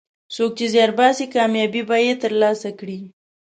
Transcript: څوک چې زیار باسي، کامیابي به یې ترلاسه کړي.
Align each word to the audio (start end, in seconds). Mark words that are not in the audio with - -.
څوک 0.35 0.51
چې 0.57 0.65
زیار 0.73 0.91
باسي، 0.99 1.25
کامیابي 1.35 1.81
به 1.89 1.97
یې 2.05 2.13
ترلاسه 2.23 2.69
کړي. 2.79 2.99